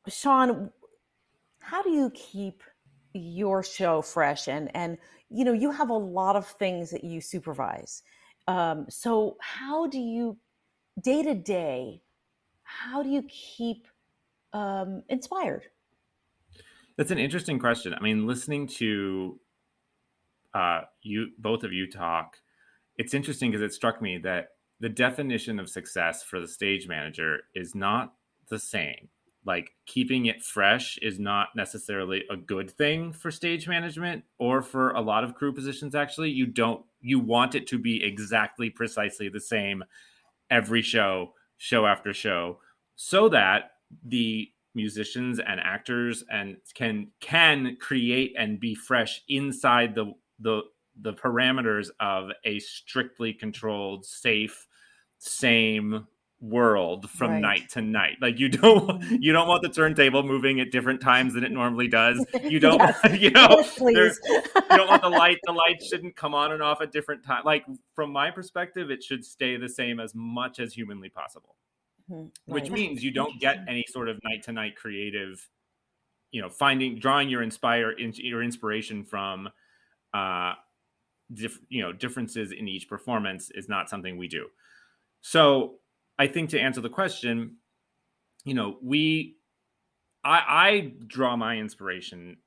[0.08, 0.72] Sean,
[1.60, 2.63] how do you keep
[3.13, 4.98] your show fresh and and
[5.30, 8.04] you know you have a lot of things that you supervise
[8.48, 10.38] um, so how do you
[11.02, 12.02] day to day
[12.70, 13.88] how do you keep
[14.54, 15.64] um, inspired
[16.98, 17.94] That's an interesting question.
[17.94, 19.40] I mean, listening to
[20.54, 22.38] uh, you both of you talk,
[22.98, 27.40] it's interesting because it struck me that the definition of success for the stage manager
[27.56, 28.14] is not
[28.50, 29.10] the same.
[29.46, 34.92] Like keeping it fresh is not necessarily a good thing for stage management or for
[34.92, 36.30] a lot of crew positions actually.
[36.30, 39.84] You don't you want it to be exactly precisely the same
[40.50, 42.58] every show, show after show,
[42.95, 50.12] so that the musicians and actors and can can create and be fresh inside the
[50.39, 50.62] the
[51.02, 54.67] the parameters of a strictly controlled safe
[55.17, 56.08] same
[56.41, 57.41] world from Right.
[57.41, 61.34] night to night like you don't you don't want the turntable moving at different times
[61.34, 63.04] than it normally does you don't Yes.
[63.19, 64.41] you know Yes, you
[64.78, 67.65] don't want the light the light shouldn't come on and off at different times like
[67.93, 71.56] from my perspective it should stay the same as much as humanly possible
[72.10, 72.32] Mhm.
[72.45, 72.71] which Right.
[72.71, 75.45] means you don't get any sort of night to night creative
[76.32, 79.49] you know finding drawing your inspire in, your inspiration from
[80.13, 80.54] uh
[81.34, 84.47] diff, you know differences in each performance is not something we do
[85.21, 85.79] so
[86.20, 87.58] i think to answer the question
[88.46, 89.38] you know we
[90.24, 92.38] i i draw my inspiration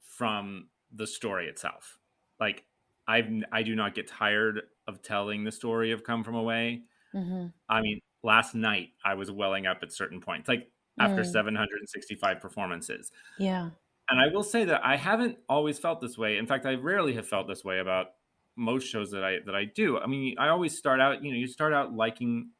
[0.00, 1.98] from the story itself
[2.40, 2.64] like
[3.08, 7.52] i've i do not get tired of telling the story of come from away Mhm.
[7.68, 11.24] I mean, last night I was welling up at certain points, like after Mm.
[11.24, 13.12] 765 performances.
[13.38, 13.70] Yeah.
[14.10, 16.38] And I will say that I haven't always felt this way.
[16.38, 18.08] In fact, I rarely have felt this way about
[18.56, 19.98] most shows that I that I do.
[19.98, 22.52] I mean, I always start out, you know, you start out liking,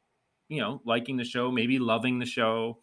[0.49, 2.79] you know, liking the show, maybe loving the show,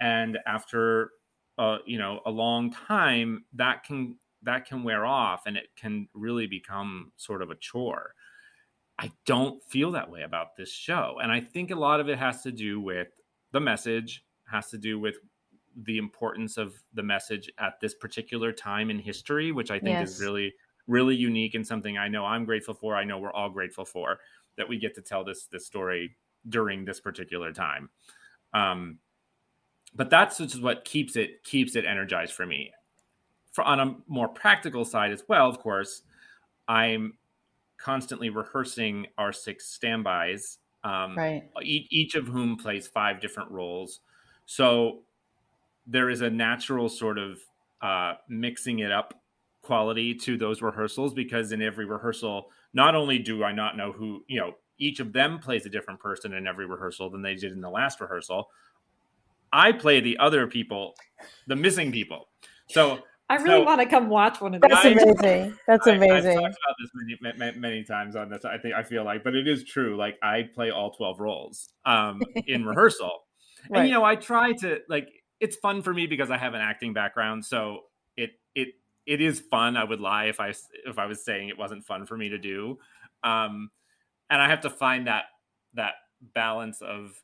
[0.00, 1.10] and after
[1.58, 6.08] uh, you know, a long time, that can that can wear off and it can
[6.14, 8.14] really become sort of a chore.
[8.98, 11.16] I don't feel that way about this show.
[11.20, 13.08] And I think a lot of it has to do with
[13.52, 15.16] the message, has to do with
[15.76, 20.20] the importance of the message at this particular time in history, which I think is
[20.20, 20.54] really,
[20.86, 22.96] really unique and something I know I'm grateful for.
[22.96, 24.18] I know we're all grateful for
[24.56, 26.16] that we get to tell this this story
[26.48, 27.90] during this particular time.
[28.54, 28.98] Um,
[29.94, 32.72] but that's just what keeps it keeps it energized for me.
[33.52, 36.02] For on a more practical side as well, of course,
[36.68, 37.18] I'm
[37.78, 41.50] constantly rehearsing our six standbys, um, Right.
[41.62, 44.00] each, each of whom plays five different roles.
[44.46, 45.04] So
[45.86, 47.40] there is a natural sort of
[47.80, 49.14] uh, mixing it up
[49.62, 54.24] quality to those rehearsals because in every rehearsal, not only do I not know who,
[54.28, 57.52] you know, each of them plays a different person in every rehearsal than they did
[57.52, 58.48] in the last rehearsal.
[59.52, 60.94] I play the other people,
[61.46, 62.28] the missing people.
[62.68, 64.70] So I really so- want to come watch one of these.
[64.70, 65.58] That's amazing.
[65.66, 66.38] That's I- I've amazing.
[66.38, 68.44] talked about this many, many, many times on this.
[68.44, 69.96] I think I feel like, but it is true.
[69.96, 73.24] Like I play all twelve roles um, in rehearsal,
[73.70, 75.08] and you know, I try to like.
[75.40, 77.84] It's fun for me because I have an acting background, so
[78.16, 78.68] it it
[79.06, 79.76] it is fun.
[79.76, 80.52] I would lie if I
[80.84, 82.78] if I was saying it wasn't fun for me to do,
[83.22, 83.70] um,
[84.30, 85.24] and I have to find that
[85.74, 87.22] that balance of,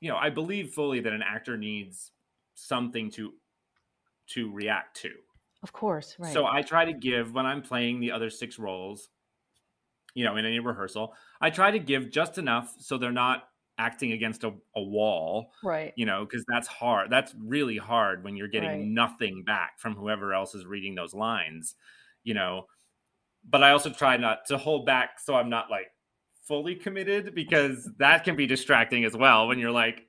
[0.00, 2.12] you know, I believe fully that an actor needs
[2.54, 3.32] something to
[4.28, 5.10] to react to.
[5.62, 6.16] Of course.
[6.18, 6.32] Right.
[6.32, 9.08] So I try to give when I'm playing the other six roles,
[10.14, 13.44] you know, in any rehearsal, I try to give just enough so they're not
[13.78, 15.92] acting against a, a wall, right.
[15.96, 17.10] you know, because that's hard.
[17.10, 18.86] That's really hard when you're getting Right.
[18.86, 21.74] nothing back from whoever else is reading those lines,
[22.24, 22.66] you know.
[23.48, 25.86] But I also try not to hold back so I'm not like
[26.46, 30.02] fully committed because that can be distracting as well when you're like,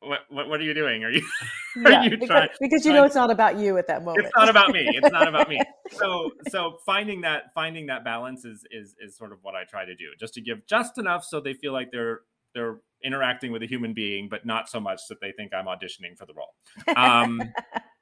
[0.00, 1.02] what, what, what are you doing?
[1.04, 1.22] Are you,
[1.84, 2.48] are Yeah, you because, trying?
[2.60, 4.26] because you know it's not about you at that moment.
[4.26, 8.44] it's not about me it's not about me so so finding that finding that balance
[8.44, 11.24] is is is sort of what i try to do just to give just enough
[11.24, 12.20] so they feel like they're
[12.54, 16.16] they're interacting with a human being but not so much that they think i'm auditioning
[16.16, 17.40] for the role um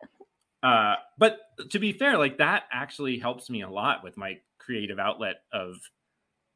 [0.63, 1.39] uh but
[1.71, 5.77] to be fair like that actually helps me a lot with my creative outlet of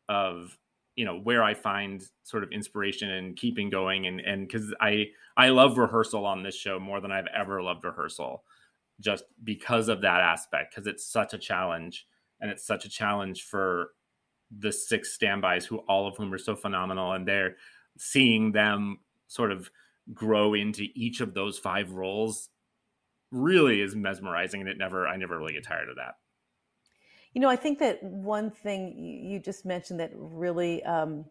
[0.08, 0.56] of
[0.94, 4.06] you know where i find sort of inspiration and keeping going.
[4.06, 7.84] And and because i i love rehearsal on this show more than i've ever loved
[7.84, 8.44] rehearsal
[9.00, 12.06] just because of that aspect because it's such a challenge
[12.40, 13.90] and it's such a challenge for
[14.58, 17.56] the six standbys who all of whom are so phenomenal and they're
[17.98, 19.70] seeing them sort of
[20.14, 22.48] grow into each of those five roles
[23.32, 26.14] really is mesmerizing and it never i never really get tired of that
[27.36, 31.26] You know, I think that one thing you just mentioned that really um,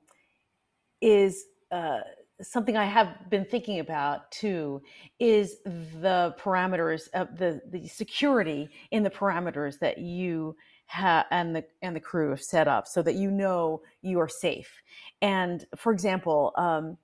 [1.01, 2.01] is uh,
[2.43, 4.84] something I have been thinking about too
[5.20, 11.64] is the parameters of the the security in the parameters that you have and the
[11.82, 14.84] and the crew have set up so that you know you are safe.
[15.24, 16.99] And for example, um,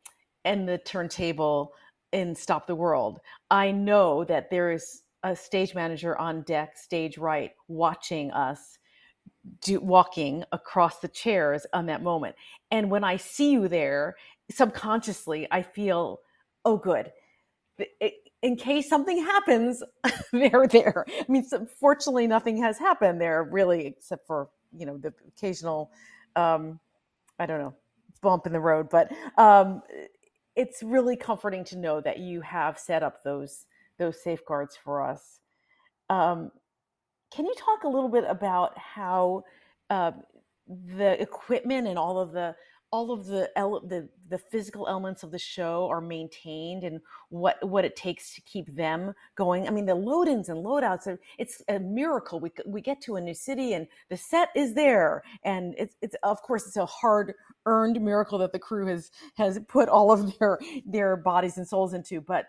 [0.46, 1.74] in the turntable
[2.12, 7.18] in Stop the World, I know that there is a stage manager on deck, stage
[7.18, 8.78] right, watching us
[9.62, 12.36] do walking across the chairs on that moment.
[12.70, 14.16] And when I see you there,
[14.50, 16.20] subconsciously, I feel,
[16.66, 17.12] oh, good.
[18.42, 19.84] In case something happens,
[20.32, 21.06] they're there.
[21.08, 21.46] I mean,
[21.80, 25.92] fortunately, nothing has happened there really, except for you know the occasional,
[26.36, 26.80] um,
[27.40, 27.74] I don't know,
[28.22, 28.90] bump in the road.
[28.90, 29.82] But um,
[30.56, 33.66] it's really comforting to know that you have set up those
[33.98, 35.40] those safeguards for us.
[36.10, 36.52] Um,
[37.34, 39.44] can you talk a little bit about how
[39.90, 40.12] uh,
[40.68, 42.56] the equipment and all of the
[42.92, 47.86] all of the, the the physical elements of the show are maintained and what what
[47.86, 49.66] it takes to keep them going.
[49.66, 52.40] I mean, the load-ins and load-outs are it's a miracle.
[52.42, 56.16] We we get to a new city and the set is there, and it's it's
[56.24, 57.34] of course it's a hard
[57.66, 61.94] earned miracle that the crew has has put all of their their bodies and souls
[61.94, 62.20] into.
[62.20, 62.48] But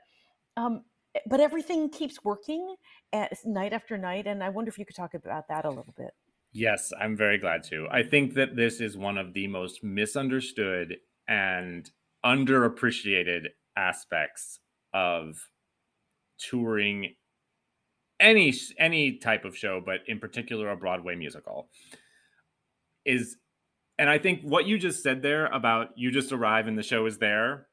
[0.57, 0.83] um,
[1.15, 2.77] Eh, but everything keeps working
[3.13, 5.69] eh, at, night after night, and I wonder if you could talk about that a
[5.69, 6.13] little bit.
[6.53, 7.87] Yes, I'm very glad to.
[7.91, 10.97] I think that this is one of the most misunderstood
[11.27, 11.91] and
[12.25, 13.47] underappreciated
[13.77, 14.61] aspects
[14.93, 15.49] of
[16.39, 17.15] touring
[18.21, 21.69] any any type of show but in particular a Broadway musical
[23.05, 23.37] is
[23.99, 27.07] and I think what you just said there about you just arrive and the show
[27.07, 27.67] is there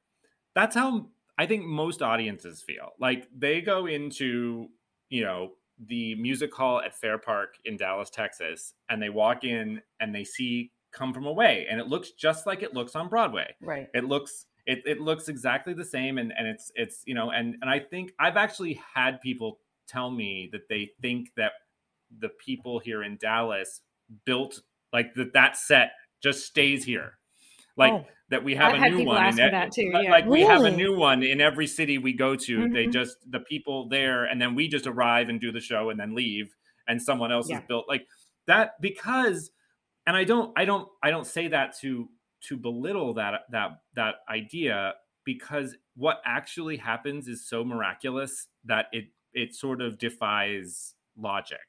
[0.56, 1.08] that's how
[1.40, 2.90] I think most audiences feel.
[3.00, 4.68] Like they go into,
[5.10, 5.52] you know,
[5.88, 10.26] the music hall at Fair Park in Dallas, Texas, and they walk in and they
[10.26, 13.56] see Come From Away, and it looks just like it looks on Broadway.
[13.62, 13.88] Right.
[13.94, 17.56] It looks it, it looks exactly the same, and and it's it's you know, and
[17.62, 21.54] and I think I've actually had people tell me that they think that
[22.20, 23.80] the people here in Dallas
[24.26, 24.60] built
[24.92, 27.19] like that that set just stays here
[27.78, 30.12] like oh, that we have I've a new one in that too, yeah.
[30.12, 30.40] like really?
[30.40, 32.74] we have a new one in every city we go to mm-hmm.
[32.74, 36.00] they just the people there and then we just arrive and do the show and
[36.00, 36.56] then leave
[36.88, 37.58] and someone else yeah.
[37.58, 38.06] is built like
[38.48, 39.52] that because
[40.06, 42.10] and i don't i don't i don't say that to
[42.42, 44.94] to belittle that that that idea
[45.26, 51.60] because what actually happens is so miraculous that it it sort of defies logic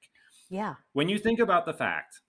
[0.49, 2.21] yeah when you think about the fact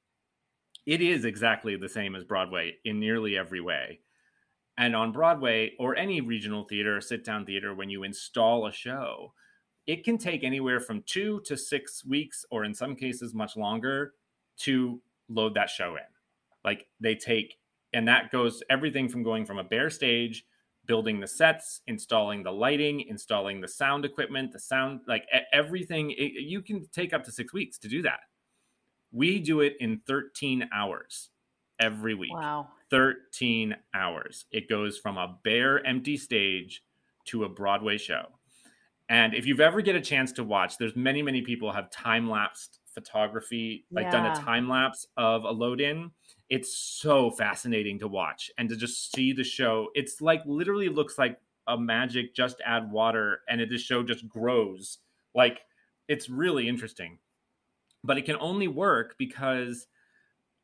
[0.86, 3.99] it is exactly the same as Broadway in nearly every way.
[4.77, 8.71] And on Broadway or any regional theater or sit down theater, when you install a
[8.71, 9.34] show,
[9.88, 14.13] it can take anywhere from two to six weeks, or in some cases, much longer
[14.59, 16.03] to load that show in.
[16.63, 17.57] Like they take,
[17.93, 20.45] and that goes everything from going from a bare stage,
[20.86, 26.11] building the sets, installing the lighting, installing the sound equipment, the sound, like everything.
[26.11, 28.19] It, you can take up to six weeks to do that.
[29.12, 31.30] We do it in 13 hours
[31.80, 32.34] every week.
[32.34, 32.70] Wow.
[32.89, 34.45] 13 hours.
[34.51, 36.84] It goes from a bare empty stage
[37.26, 38.28] to a Broadway show.
[39.09, 42.30] And if you've ever get a chance to watch, there's many, many people have time
[42.30, 44.12] lapsed photography, like Yeah.
[44.12, 46.12] done a time lapse of a load in.
[46.49, 49.89] It's so fascinating to watch and to just see the show.
[49.95, 54.28] It's like literally looks like a magic just add water and it, the show just
[54.28, 54.97] grows.
[55.34, 55.62] Like
[56.07, 57.20] it's really interesting
[58.03, 59.87] but it can only work because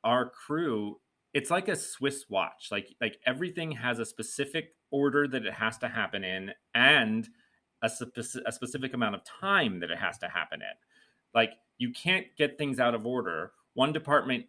[0.03, 0.99] our crew
[1.33, 5.77] it's like a swiss watch like like everything has a specific order that it has
[5.77, 7.29] to happen in and
[7.81, 10.75] a, spe- a specific amount of time that it has to happen in.
[11.33, 13.51] Like you can't get things out of order.
[13.73, 14.45] One department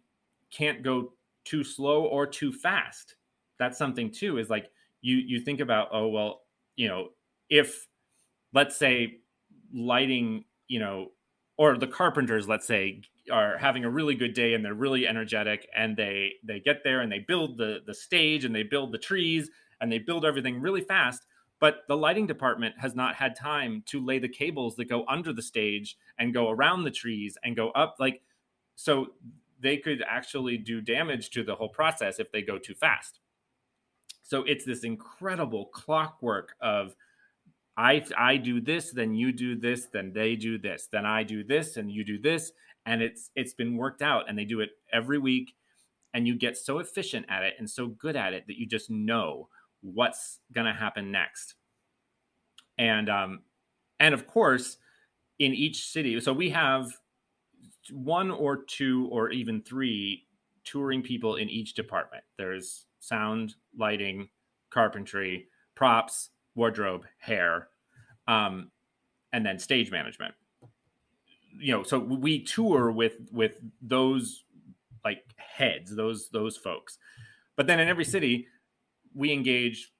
[0.51, 1.13] can't go
[1.45, 3.15] too slow or too fast.
[3.57, 4.71] That's something too is like
[5.01, 6.41] you you think about oh well
[6.75, 7.09] you know
[7.49, 7.87] if
[8.53, 9.19] let's say
[9.73, 11.11] lighting you know
[11.59, 13.01] or the carpenters let's say
[13.31, 17.01] are having a really good day and they're really energetic and they they get there
[17.01, 19.51] and they build the the stage and they build the trees
[19.81, 21.27] and they build everything really fast
[21.59, 25.33] but the lighting department has not had time to lay the cables that go under
[25.33, 28.21] the stage and go around the trees and go up like
[28.75, 29.07] so
[29.59, 33.19] they could actually do damage to the whole process if they go too fast.
[34.23, 36.95] So it's this incredible clockwork of
[37.79, 41.45] I I do this, then you do this, then they do this, then I do
[41.45, 42.51] this, and you do this,
[42.85, 45.53] and it's it's been worked out, and they do it every week,
[46.13, 48.89] and you get so efficient at it and so good at it that you just
[48.89, 49.47] know
[49.81, 51.55] what's gonna happen next,
[52.77, 53.43] and um,
[53.97, 54.75] and of course,
[55.39, 56.91] in each city, so we have
[57.91, 60.27] one or two or even three
[60.65, 62.25] touring people in each department.
[62.37, 64.27] There's sound, lighting,
[64.69, 67.69] carpentry, props, wardrobe, hair,
[68.27, 68.69] um,
[69.33, 70.35] and then stage management.
[71.57, 74.43] You know, so we tour with with those
[75.03, 76.97] like heads, those those folks.
[77.55, 78.47] But then in every city,
[79.15, 79.91] we engage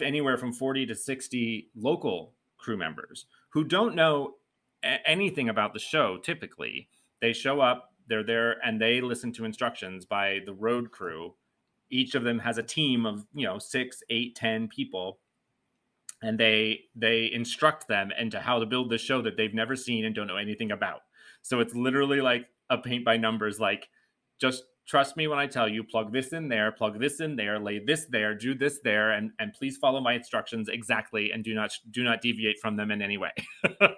[0.00, 4.34] anywhere from 40 to 60 local crew members who don't know
[4.84, 6.88] a- anything about the show typically
[7.20, 11.34] they show up they're there and they listen to instructions by the road crew
[11.90, 15.18] each of them has a team of you know six eight ten people
[16.22, 20.04] and they they instruct them into how to build this show that they've never seen
[20.04, 21.00] and don't know anything about.
[21.42, 23.88] So it's literally like a paint by numbers like
[24.40, 27.58] just trust me when i tell you plug this in there plug this in there
[27.58, 31.54] lay this there do this there and and please follow my instructions exactly and do
[31.54, 33.32] not do not deviate from them in any way.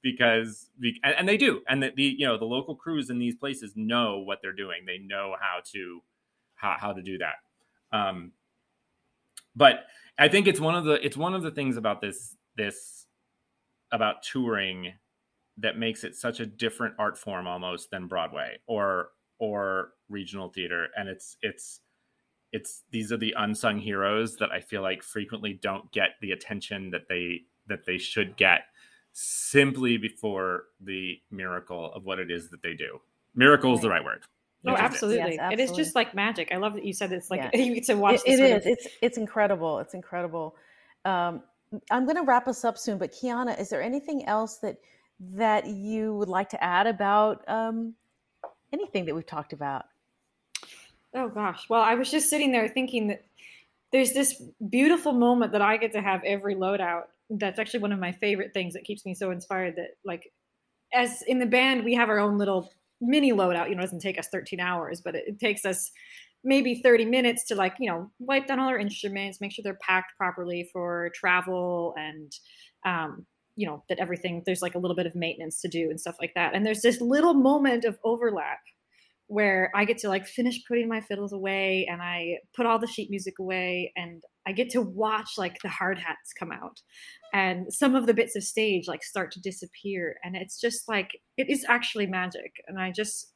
[0.00, 0.70] Because
[1.02, 3.72] and, and, they do and the, the you know the local crews in these places
[3.74, 4.84] know what they're doing.
[4.86, 6.00] They know how to
[6.54, 7.34] how, how to do that.
[7.92, 8.30] Um
[9.56, 9.86] but
[10.18, 13.06] i think it's one of the it's one of the things about this this
[13.92, 14.92] about touring
[15.56, 20.88] that makes it such a different art form almost than broadway or or regional theater
[20.96, 21.80] and it's it's
[22.52, 26.90] it's these are the unsung heroes that i feel like frequently don't get the attention
[26.90, 28.62] that they that they should get
[29.12, 33.00] simply before the miracle of what it is that they do.
[33.34, 34.22] Miracle is the right word.
[34.66, 35.32] Oh, absolutely.
[35.32, 35.64] Yes, absolutely.
[35.64, 36.48] It is just like magic.
[36.52, 37.60] I love that you said it's like yeah.
[37.60, 38.20] you get to watch.
[38.26, 38.66] it, it is.
[38.66, 38.72] Of...
[38.72, 39.78] It's it's incredible.
[39.78, 40.56] It's incredible.
[41.04, 41.42] Um,
[41.90, 44.78] I'm going to wrap us up soon, but Kiana, is there anything else that
[45.20, 47.94] that you would like to add about um,
[48.72, 49.84] anything that we've talked about?
[51.14, 51.68] Oh gosh.
[51.68, 53.24] Well, I was just sitting there thinking that
[53.92, 57.98] there's this beautiful moment that I get to have every loadout that's actually one of
[57.98, 60.32] my favorite things that keeps me so inspired that like
[60.92, 62.70] as in the band we have our own little
[63.00, 65.90] mini loadout you know doesn't take us 13 hours but it, it, takes us
[66.44, 69.78] maybe 30 minutes to like you know wipe down all our instruments make sure they're
[69.80, 72.32] packed properly for travel and
[72.84, 73.26] um,
[73.58, 76.14] you know that everything there's like a little bit of maintenance to do and stuff
[76.20, 76.54] like that.
[76.54, 78.60] And there's this little moment of overlap
[79.26, 82.86] where I get to like finish putting my fiddles away and I put all the
[82.86, 86.80] sheet music away and I get to watch like the hard hats come out
[87.32, 91.10] and some of the bits of stage like start to disappear and it's just like
[91.36, 93.32] it is actually magic and I just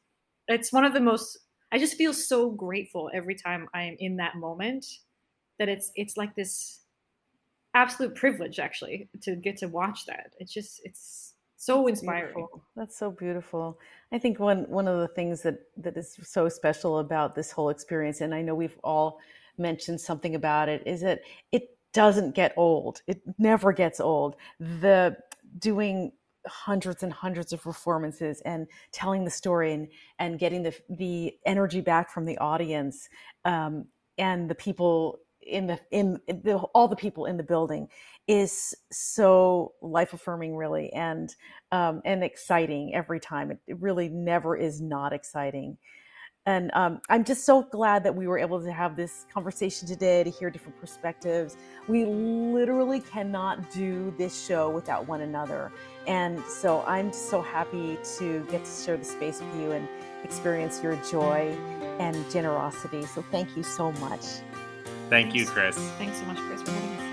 [0.47, 1.39] it's one of the most
[1.71, 4.85] I just feel so grateful every time I am in that moment
[5.59, 6.81] that it's it's like this
[7.73, 10.33] absolute privilege actually to get to watch that.
[10.39, 12.33] It's just it's so inspiring.
[12.33, 12.63] Beautiful.
[12.75, 13.79] That's so beautiful.
[14.11, 17.69] I think one one of the things that that is so special about this whole
[17.69, 19.19] experience, and I know we've all
[19.57, 21.21] mentioned something about it, is that
[21.51, 23.01] it doesn't get old.
[23.07, 24.35] It never gets old.
[24.59, 25.17] The
[25.57, 26.11] doing
[26.47, 29.87] hundreds and hundreds of performances and telling the story and,
[30.19, 33.07] and getting the the energy back from the audience
[33.45, 33.85] um,
[34.17, 37.87] and the people in the in the, all the people in the building
[38.27, 41.35] is so life affirming really and
[41.71, 45.77] um, and exciting every time it, it, really never is not exciting
[46.45, 50.23] and um, i'm just so glad that we were able to have this conversation today
[50.23, 51.57] to hear different perspectives.
[51.87, 55.71] We literally cannot do this show without one another.
[56.07, 59.87] And so i'm so happy to get to share the space with you and
[60.23, 61.55] experience your joy
[61.99, 63.05] and generosity.
[63.05, 64.23] So thank you so much.
[65.09, 65.77] Thank you, Chris.
[65.97, 67.12] Thanks so much, Chris, for having us.